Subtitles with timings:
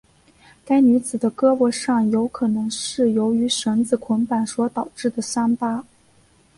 [0.65, 4.43] 该女子的胳膊上有可能是由于绳子捆绑
[4.73, 5.85] 导致的伤疤。